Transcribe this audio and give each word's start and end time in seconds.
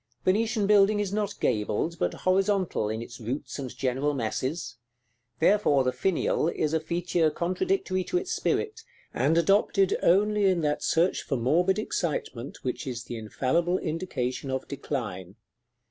Venetian 0.25 0.65
building 0.65 0.99
is 0.99 1.13
not 1.13 1.39
gabled, 1.39 1.99
but 1.99 2.15
horizontal 2.15 2.89
in 2.89 3.03
its 3.03 3.19
roots 3.19 3.59
and 3.59 3.77
general 3.77 4.15
masses; 4.15 4.77
therefore 5.37 5.83
the 5.83 5.91
finial 5.91 6.47
is 6.47 6.73
a 6.73 6.79
feature 6.79 7.29
contradictory 7.29 8.03
to 8.05 8.17
its 8.17 8.31
spirit, 8.33 8.81
and 9.13 9.37
adopted 9.37 9.95
only 10.01 10.45
in 10.45 10.61
that 10.61 10.81
search 10.81 11.21
for 11.21 11.37
morbid 11.37 11.77
excitement 11.77 12.63
which 12.63 12.87
is 12.87 13.03
the 13.03 13.15
infallible 13.15 13.77
indication 13.77 14.49
of 14.49 14.67
decline. 14.67 15.35